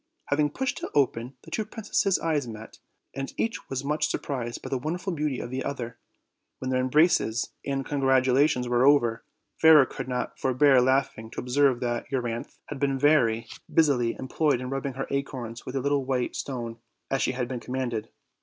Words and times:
Having 0.29 0.49
pushed 0.49 0.81
it 0.81 0.89
open, 0.95 1.35
the 1.43 1.51
two 1.51 1.63
princesses' 1.63 2.17
eyes 2.17 2.47
met, 2.47 2.79
and 3.13 3.31
each 3.37 3.69
was 3.69 3.83
much 3.83 4.07
sur 4.09 4.17
prised 4.17 4.63
by 4.63 4.69
the 4.69 4.79
wonderful 4.79 5.13
beauty 5.13 5.39
of 5.39 5.51
the 5.51 5.63
other. 5.63 5.99
When 6.57 6.71
their 6.71 6.79
embraces 6.79 7.53
and 7.63 7.85
congratulations 7.85 8.67
were 8.67 8.83
over, 8.83 9.23
Fairer 9.57 9.85
could 9.85 10.07
not 10.07 10.39
forbear 10.39 10.81
laughing 10.81 11.29
to 11.29 11.39
observe 11.39 11.81
that 11.81 12.09
Euryauthe 12.09 12.57
had 12.65 12.79
been 12.79 12.97
very 12.97 13.41
12 13.41 13.41
OLD, 13.41 13.41
OLD 13.41 13.41
FAIRY 13.41 13.41
TALES. 13.43 13.75
busily 13.85 14.15
employed 14.17 14.59
in 14.61 14.69
rubbing 14.71 14.93
her 14.93 15.05
acorns 15.11 15.67
with 15.67 15.75
a 15.75 15.79
littlo 15.79 16.03
white 16.03 16.35
stone, 16.35 16.79
as 17.11 17.21
she 17.21 17.33
had 17.33 17.47
been 17.47 17.59
commanded. 17.59 18.09